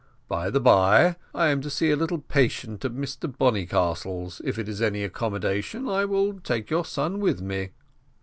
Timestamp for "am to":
1.49-1.69